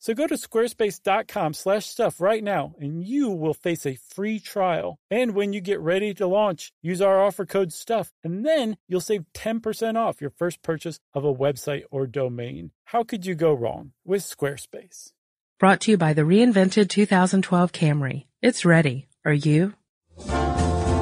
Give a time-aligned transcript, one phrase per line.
[0.00, 4.98] So go to squarespace.com slash stuff right now and you will face a free trial.
[5.10, 9.02] And when you get ready to launch, use our offer code STUFF and then you'll
[9.02, 12.70] save 10% off your first purchase of a website or domain.
[12.84, 15.12] How could you go wrong with Squarespace?
[15.58, 18.24] Brought to you by the reinvented 2012 Camry.
[18.40, 19.06] It's ready.
[19.26, 19.74] Are you?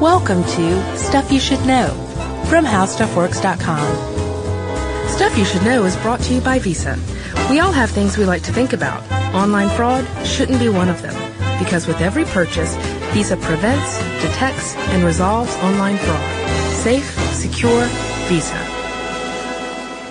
[0.00, 1.90] Welcome to Stuff You Should Know
[2.48, 5.08] from HowStuffWorks.com.
[5.08, 6.98] Stuff You Should Know is brought to you by Visa.
[7.50, 9.02] We all have things we like to think about.
[9.34, 11.14] Online fraud shouldn't be one of them
[11.58, 12.76] because with every purchase,
[13.14, 16.74] Visa prevents, detects, and resolves online fraud.
[16.74, 17.86] Safe, secure,
[18.28, 18.54] Visa.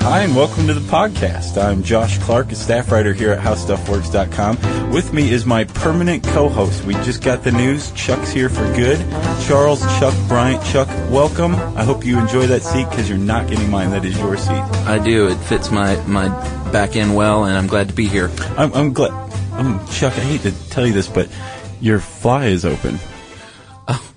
[0.01, 1.61] Hi, and welcome to the podcast.
[1.61, 4.91] I'm Josh Clark, a staff writer here at HowStuffWorks.com.
[4.91, 6.85] With me is my permanent co-host.
[6.85, 7.91] We just got the news.
[7.91, 8.97] Chuck's here for good.
[9.45, 10.63] Charles Chuck Bryant.
[10.63, 11.53] Chuck, welcome.
[11.53, 13.91] I hope you enjoy that seat because you're not getting mine.
[13.91, 14.63] That is your seat.
[14.87, 15.27] I do.
[15.27, 16.29] It fits my, my
[16.71, 18.29] back in well, and I'm glad to be here.
[18.57, 19.11] I'm, I'm glad.
[19.53, 21.29] Um, Chuck, I hate to tell you this, but
[21.81, 22.99] your fly is open.
[23.87, 24.13] Oh.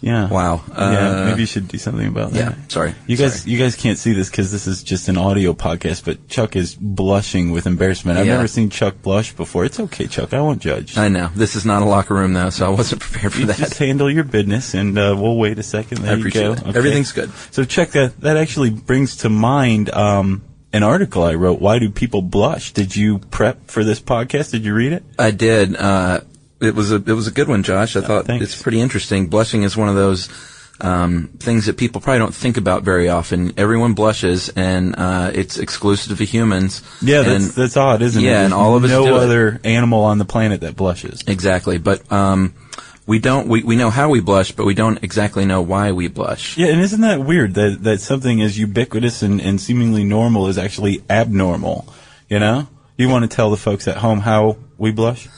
[0.00, 0.28] Yeah.
[0.28, 0.62] Wow.
[0.68, 0.74] yeah.
[0.74, 2.38] Uh, Maybe you should do something about that.
[2.38, 2.54] Yeah.
[2.68, 2.94] Sorry.
[3.08, 3.52] You guys, Sorry.
[3.52, 6.04] you guys can't see this because this is just an audio podcast.
[6.04, 8.18] But Chuck is blushing with embarrassment.
[8.18, 8.34] I've Yeah.
[8.36, 9.64] never seen Chuck blush before.
[9.64, 10.32] It's okay, Chuck.
[10.32, 10.96] I won't judge.
[10.96, 11.30] I know.
[11.34, 13.56] This is not a locker room, though, so I wasn't prepared for you that.
[13.56, 15.98] just handle your business, and uh, we'll wait a second.
[16.02, 16.52] There I you go.
[16.52, 16.76] it.
[16.76, 17.32] Everything's good.
[17.50, 21.60] So, Chuck, that that actually brings to mind um, an article I wrote.
[21.60, 22.72] Why do people blush?
[22.72, 24.50] Did you prep for this podcast?
[24.50, 25.04] Did you read it?
[25.18, 25.76] I did.
[25.76, 26.20] Uh,
[26.60, 27.96] it was a it was a good one, Josh.
[27.96, 28.44] I thought thanks.
[28.44, 29.28] it's pretty interesting.
[29.28, 30.28] Blushing is one of those
[30.80, 33.52] um, things that people probably don't think about very often.
[33.56, 36.82] Everyone blushes, and uh, it's exclusive to humans.
[37.00, 38.26] Yeah, and that's that's odd, isn't it?
[38.26, 39.22] yeah, and all of us no do it.
[39.22, 41.22] other animal on the planet that blushes.
[41.26, 41.78] exactly.
[41.78, 42.54] But um,
[43.06, 43.48] we don't.
[43.48, 46.56] We, we know how we blush, but we don't exactly know why we blush.
[46.56, 50.58] Yeah, and isn't that weird that that something as ubiquitous and, and seemingly normal is
[50.58, 51.86] actually abnormal?
[52.28, 52.66] You know,
[52.96, 55.28] you want to tell the folks at home how we blush?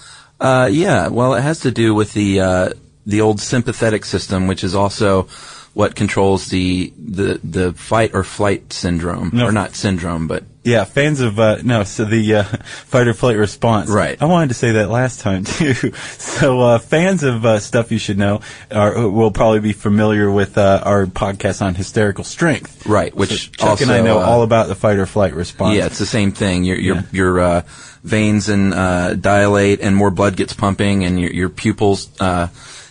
[0.41, 2.69] Uh, yeah, well, it has to do with the uh,
[3.05, 5.29] the old sympathetic system, which is also
[5.75, 9.47] what controls the the the fight or flight syndrome, No.
[9.47, 12.43] or not syndrome, but Yeah, fans of uh, no, so the uh,
[12.87, 13.89] fight or flight response.
[13.91, 14.21] Right.
[14.21, 15.75] I wanted to say that last time too.
[16.19, 18.41] So uh, fans of uh, stuff you should know
[18.71, 22.87] are will probably be familiar with uh, our podcast on hysterical strength.
[22.87, 25.77] right, which Chuck also and I know uh, all about the fight or flight response.
[25.77, 26.65] Yeah, it's the same thing.
[26.65, 27.03] Your your Yeah.
[27.13, 27.63] your uh,
[28.05, 32.49] veins and uh, dilate, and more blood gets pumping, and your your pupils uh,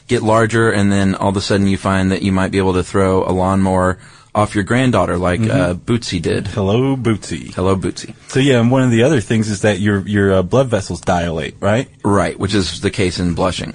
[0.07, 2.73] get larger, and then all of a sudden you find that you might be able
[2.73, 3.97] to throw a lawnmower
[4.37, 5.51] off your granddaughter, like Mm-hmm.
[5.51, 6.47] uh, Bootsy did.
[6.47, 7.53] Hello, Bootsy.
[7.53, 8.13] Hello, Bootsy.
[8.29, 11.01] So yeah, and one of the other things is that your your uh, blood vessels
[11.01, 11.89] dilate, right?
[12.03, 13.73] Right, which is the case in blushing.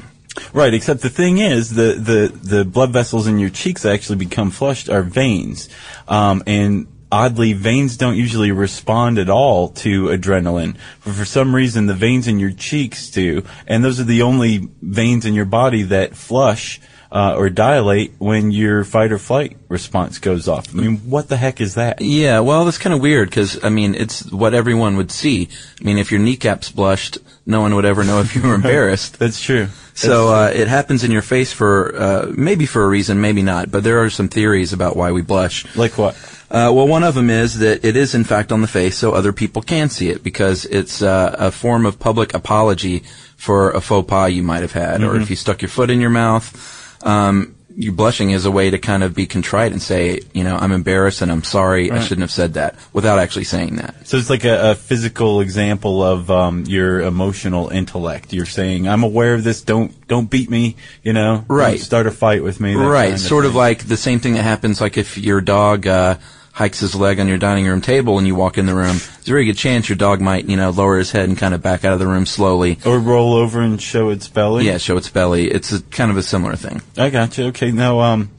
[0.54, 4.16] Right, except the thing is, the, the, the blood vessels in your cheeks that actually
[4.16, 5.68] become flushed are veins.
[6.08, 10.76] Um, and oddly, veins don't usually respond at all to adrenaline.
[11.04, 13.44] But for some reason, the veins in your cheeks do.
[13.66, 16.80] And those are the only veins in your body that flush
[17.12, 20.74] uh, or dilate when your fight or flight response goes off.
[20.74, 22.00] I mean, what the heck is that?
[22.00, 25.50] Yeah, well, that's kind of weird because I mean, it's what everyone would see.
[25.78, 29.18] I mean, if your kneecaps blushed, no one would ever know if you were embarrassed.
[29.18, 29.68] That's true.
[29.92, 33.70] So uh, it happens in your face for uh, maybe for a reason, maybe not.
[33.70, 35.76] But there are some theories about why we blush.
[35.76, 36.15] Like what?
[36.50, 39.12] Uh, well, one of them is that it is in fact on the face, so
[39.12, 43.00] other people can see it because it's uh, a form of public apology
[43.36, 46.00] for a faux pas you might have had, or if you stuck your foot in
[46.00, 46.78] your mouth.
[47.03, 50.57] Um, you blushing is a way to kind of be contrite and say, you know,
[50.57, 51.91] I'm embarrassed and I'm sorry.
[51.91, 54.07] I shouldn't have said that without actually saying that.
[54.07, 58.33] So it's like a, a physical example of um, your emotional intellect.
[58.33, 59.63] You're saying, "I'm aware of this.
[59.63, 61.72] Don't don't beat me." You know, Right.
[61.72, 62.75] Don't start a fight with me.
[62.75, 66.16] Right, kind sort of like the same thing that happens like if your dog uh,
[66.53, 69.28] hikes his leg on your dining room table and you walk in the room, there's
[69.28, 71.63] a very good chance your dog might, you know, lower his head and kind of
[71.63, 72.78] back out of the room slowly.
[72.87, 74.66] Or roll over and show its belly.
[74.66, 75.51] Yeah, show its belly.
[75.51, 76.83] It's a, kind of a similar thing.
[76.97, 77.47] I got you.
[77.47, 78.31] Okay, now um,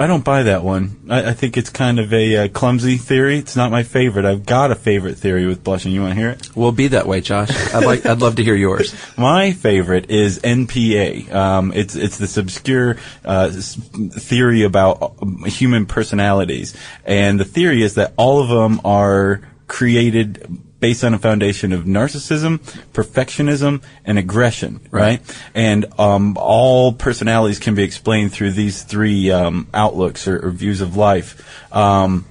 [0.00, 1.00] I don't buy that one.
[1.10, 3.38] I, I think it's kind of a uh, clumsy theory.
[3.38, 4.24] It's not my favorite.
[4.24, 5.90] I've got a favorite theory with blushing.
[5.90, 6.56] You want to hear it?
[6.56, 7.50] We'll be that way, Josh.
[7.74, 8.94] I'd like, I'd love to hear yours.
[9.18, 11.32] My favorite is NPA.
[11.32, 17.96] Um, it's it's this obscure uh, theory about um, human personalities, and the theory is
[17.96, 22.58] that all of them are created based on a foundation of narcissism,
[22.92, 25.20] perfectionism, and aggression, right?
[25.54, 30.80] And um, all personalities can be explained through these three um, outlooks or, or views
[30.80, 31.74] of life.
[31.74, 32.26] Um,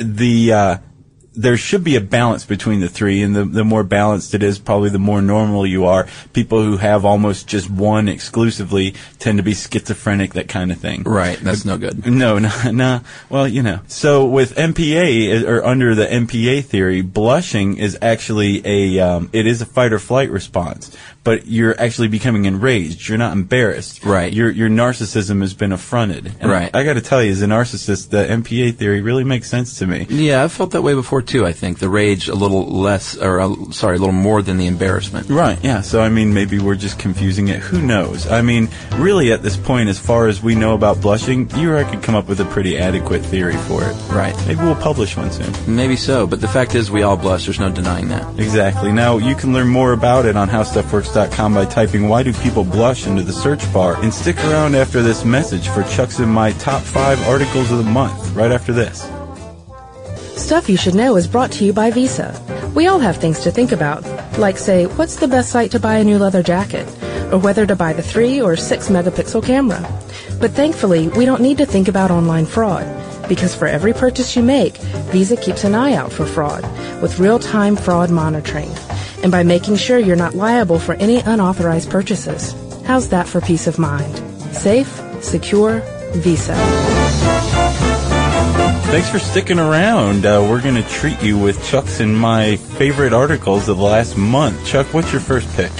[0.00, 0.78] the uh,
[1.38, 4.58] there should be a balance between the three, and the, the more balanced it is,
[4.58, 6.08] probably the more normal you are.
[6.32, 11.04] People who have almost just one exclusively tend to be schizophrenic, that kind of thing.
[11.04, 11.38] Right.
[11.38, 12.06] That's no good.
[12.06, 13.00] No, no, no.
[13.30, 13.80] Well, you know.
[13.86, 19.62] So with NPA or under the NPA theory, blushing is actually a um, it is
[19.62, 20.96] a fight or flight response,
[21.28, 23.06] but you're actually becoming enraged.
[23.06, 24.02] You're not embarrassed.
[24.02, 24.32] Right.
[24.32, 26.32] Your your narcissism has been affronted.
[26.40, 26.74] And Right.
[26.74, 29.86] I, got to tell you, as a narcissist, the NPA theory really makes sense to
[29.86, 30.06] me.
[30.08, 31.44] Yeah, I've felt that way before too.
[31.44, 34.66] I think the rage a little less, or uh, sorry, a little more than the
[34.66, 35.28] embarrassment.
[35.28, 35.82] Right, yeah.
[35.82, 37.60] So, I mean, maybe we're just confusing it.
[37.60, 38.26] Who knows?
[38.26, 41.76] I mean, really, at this point, as far as we know about blushing, you or
[41.76, 43.94] I could come up with a pretty adequate theory for it.
[44.08, 44.34] Right.
[44.46, 45.52] Maybe we'll publish one soon.
[45.76, 47.44] Maybe so, but the fact is, we all blush.
[47.44, 48.24] There's no denying that.
[48.40, 48.92] Exactly.
[48.92, 53.06] Now, you can learn more about it on howstuffworks.com by typing Why Do People Blush
[53.06, 54.00] into the search bar.
[54.02, 57.90] And stick around after this message for Chuck's and my top five articles of the
[57.90, 59.10] month, right after this.
[60.36, 62.40] Stuff You Should Know is brought to you by Visa.
[62.74, 64.04] We all have things to think about,
[64.38, 66.86] like, say, what's the best site to buy a new leather jacket?
[67.32, 69.80] Or whether to buy the 3 or 6 megapixel camera.
[70.40, 72.86] But thankfully, we don't need to think about online fraud,
[73.28, 74.76] because for every purchase you make,
[75.10, 76.62] Visa keeps an eye out for fraud
[77.02, 78.70] with real time fraud monitoring.
[79.22, 82.54] And by making sure you're not liable for any unauthorized purchases.
[82.84, 84.16] How's that for peace of mind?
[84.54, 84.88] Safe,
[85.20, 85.80] secure,
[86.12, 86.54] Visa.
[88.90, 90.24] Thanks for sticking around.
[90.24, 94.16] Uh, we're going to treat you with Chuck's and my favorite articles of the last
[94.16, 94.64] month.
[94.64, 95.70] Chuck, what's your first pick?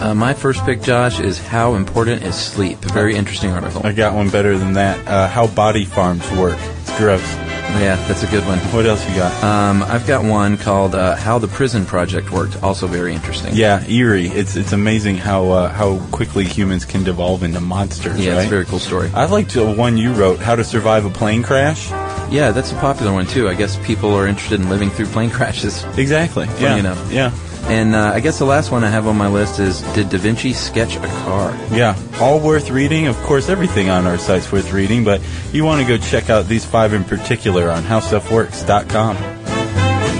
[0.00, 2.84] Uh, my first pick, Josh, is How Important is Sleep?
[2.84, 3.86] A very interesting article.
[3.86, 5.06] I got one better than that.
[5.06, 6.58] Uh, how body farms work.
[6.58, 7.45] It's gross.
[7.76, 8.58] Yeah, that's a good one.
[8.58, 9.44] What else you got?
[9.44, 13.54] Um, I've got one called uh, How the Prison Project Worked, also very interesting.
[13.54, 14.28] yeah, eerie.
[14.28, 18.18] It's it's amazing how uh, how quickly humans can devolve into monsters.
[18.18, 18.38] Yeah, right?
[18.38, 19.10] it's a very cool story.
[19.14, 21.90] I liked the one you wrote, How to Survive a Plane Crash.
[22.30, 23.48] Yeah, that's a popular one too.
[23.48, 25.84] I guess people are interested in living through plane crashes.
[25.96, 26.46] Exactly.
[26.58, 26.76] yeah.
[26.76, 27.12] enough.
[27.12, 27.30] Yeah.
[27.68, 30.18] And uh, I guess the last one I have on my list is Did Da
[30.18, 31.50] Vinci sketch a car?
[31.72, 31.96] Yeah.
[32.20, 33.08] All worth reading.
[33.08, 35.20] Of course, everything on our site's worth reading, but
[35.52, 39.16] you want to go check out these five in particular on howstuffworks.com.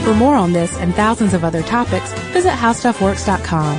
[0.04, 3.78] For more on this and thousands of other topics, visit howstuffworks.com.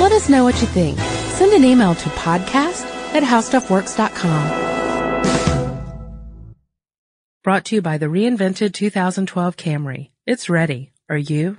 [0.00, 0.98] Let us know what you think.
[0.98, 2.84] Send an email to podcast
[3.14, 4.64] at howstuffworks.com.
[7.42, 10.10] Brought to you by the reinvented 2012 Camry.
[10.26, 10.92] It's ready.
[11.10, 11.58] Are you?